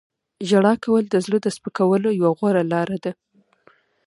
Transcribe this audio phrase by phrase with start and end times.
[0.49, 3.11] •ژړا کول د زړه د سپکولو یوه غوره لاره ده.